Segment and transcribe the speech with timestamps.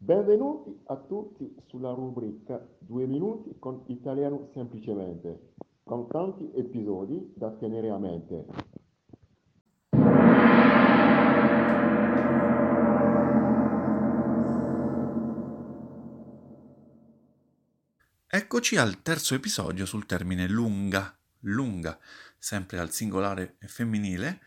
[0.00, 7.90] Benvenuti a tutti sulla rubrica Due minuti con italiano semplicemente, con tanti episodi da tenere
[7.90, 8.46] a mente.
[18.28, 21.98] Eccoci al terzo episodio sul termine lunga, lunga,
[22.38, 24.38] sempre al singolare femminile.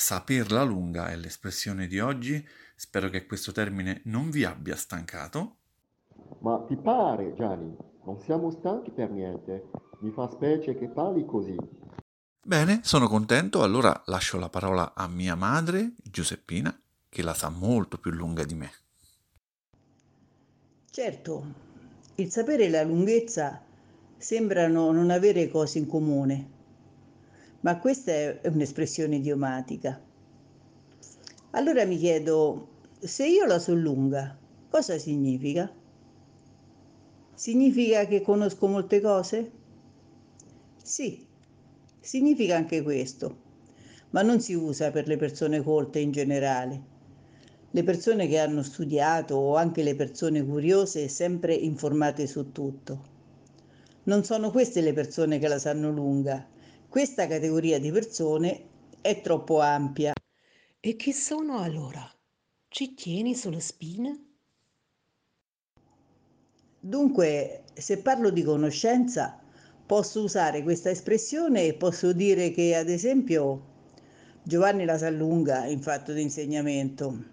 [0.00, 2.42] Saperla lunga è l'espressione di oggi.
[2.74, 5.56] Spero che questo termine non vi abbia stancato.
[6.38, 7.76] Ma ti pare, Gianni?
[8.06, 9.68] Non siamo stanchi per niente.
[10.00, 11.54] Mi fa specie che parli così.
[12.42, 16.74] Bene, sono contento, allora lascio la parola a mia madre, Giuseppina,
[17.06, 18.70] che la sa molto più lunga di me.
[20.90, 21.44] Certo,
[22.14, 23.62] il sapere e la lunghezza
[24.16, 26.59] sembrano non avere cose in comune,
[27.60, 30.00] ma questa è un'espressione idiomatica.
[31.52, 32.68] Allora mi chiedo,
[33.00, 34.38] se io la so lunga,
[34.68, 35.72] cosa significa?
[37.34, 39.50] Significa che conosco molte cose?
[40.82, 41.26] Sì,
[41.98, 43.36] significa anche questo,
[44.10, 46.82] ma non si usa per le persone colte in generale.
[47.70, 53.08] Le persone che hanno studiato o anche le persone curiose sempre informate su tutto.
[54.04, 56.44] Non sono queste le persone che la sanno lunga.
[56.90, 58.62] Questa categoria di persone
[59.00, 60.12] è troppo ampia.
[60.80, 62.04] E chi sono allora?
[62.66, 64.10] Ci tieni sulla spina?
[66.80, 69.40] Dunque, se parlo di conoscenza,
[69.86, 73.66] posso usare questa espressione e posso dire che, ad esempio,
[74.42, 77.24] Giovanni la sa lunga in fatto di insegnamento.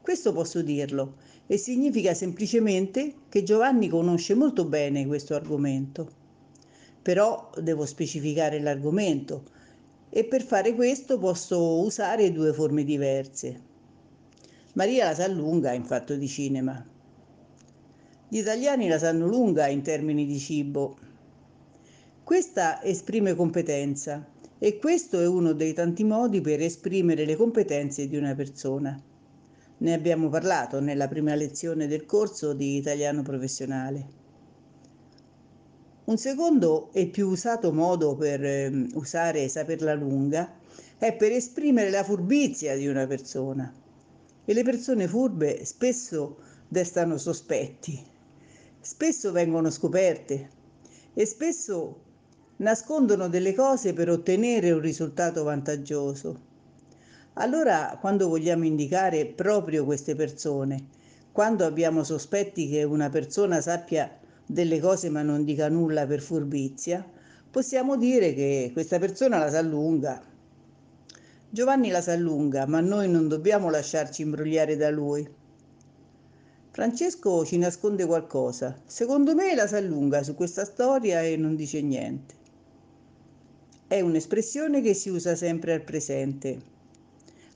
[0.00, 6.27] Questo posso dirlo e significa semplicemente che Giovanni conosce molto bene questo argomento.
[7.08, 9.44] Però devo specificare l'argomento
[10.10, 13.60] e per fare questo posso usare due forme diverse.
[14.74, 16.84] Maria la sa lunga in fatto di cinema.
[18.28, 20.98] Gli italiani la sanno lunga in termini di cibo.
[22.22, 28.18] Questa esprime competenza e questo è uno dei tanti modi per esprimere le competenze di
[28.18, 29.02] una persona.
[29.78, 34.27] Ne abbiamo parlato nella prima lezione del corso di italiano professionale.
[36.08, 40.50] Un secondo e più usato modo per eh, usare saperla lunga
[40.96, 43.70] è per esprimere la furbizia di una persona.
[44.42, 48.02] E le persone furbe spesso destano sospetti,
[48.80, 50.48] spesso vengono scoperte
[51.12, 52.00] e spesso
[52.56, 56.40] nascondono delle cose per ottenere un risultato vantaggioso.
[57.34, 60.86] Allora, quando vogliamo indicare proprio queste persone,
[61.32, 64.17] quando abbiamo sospetti che una persona sappia
[64.50, 67.06] delle cose ma non dica nulla per furbizia,
[67.50, 70.22] possiamo dire che questa persona la sa lunga.
[71.50, 75.28] Giovanni la sa lunga, ma noi non dobbiamo lasciarci imbrogliare da lui.
[76.70, 78.80] Francesco ci nasconde qualcosa.
[78.86, 82.34] Secondo me la sa lunga su questa storia e non dice niente.
[83.86, 86.58] È un'espressione che si usa sempre al presente.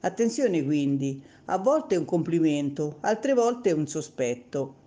[0.00, 4.81] Attenzione quindi, a volte è un complimento, altre volte è un sospetto.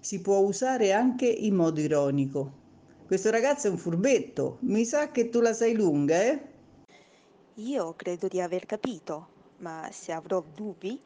[0.00, 2.64] Si può usare anche in modo ironico.
[3.06, 6.42] Questo ragazzo è un furbetto, mi sa che tu la sai lunga, eh?
[7.54, 11.00] Io credo di aver capito, ma se avrò dubbi,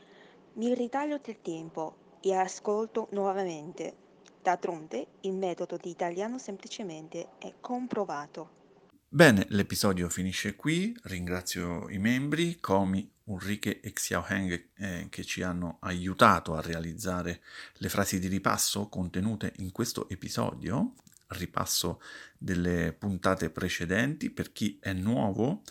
[0.54, 3.94] mi ritaglio del tempo e ascolto nuovamente.
[4.42, 8.58] D'altronde il metodo di italiano semplicemente è comprovato.
[9.06, 10.96] Bene, l'episodio finisce qui.
[11.02, 17.40] Ringrazio i membri, Comi, Ulrike e Xiao Heng, eh, che ci hanno aiutato a realizzare
[17.74, 20.94] le frasi di ripasso contenute in questo episodio.
[21.28, 22.02] Ripasso
[22.36, 25.62] delle puntate precedenti per chi è nuovo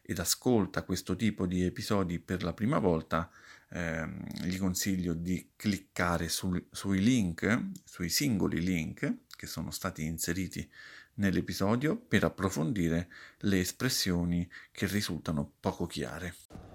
[0.00, 3.28] ed ascolta questo tipo di episodi per la prima volta.
[3.70, 4.08] Eh,
[4.44, 10.70] gli consiglio di cliccare sul, sui link, sui singoli link che sono stati inseriti
[11.14, 13.08] nell'episodio per approfondire
[13.38, 16.67] le espressioni che risultano poco chiare.